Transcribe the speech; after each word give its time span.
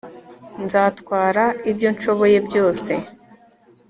nzatwara 0.63 1.43
ibyo 1.69 1.87
nshoboye 1.95 2.37
byose 2.47 2.91